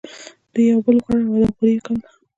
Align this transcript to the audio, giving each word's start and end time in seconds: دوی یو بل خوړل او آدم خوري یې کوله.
دوی 0.53 0.65
یو 0.71 0.79
بل 0.85 0.97
خوړل 1.03 1.23
او 1.27 1.33
آدم 1.37 1.51
خوري 1.55 1.71
یې 1.75 1.81
کوله. 1.85 2.07